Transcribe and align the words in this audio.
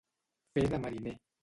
Fer 0.59 0.65
de 0.73 0.81
mariner. 0.87 1.19